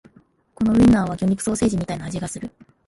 [0.55, 2.49] このウインナーは魚肉ソーセージみたいな味がする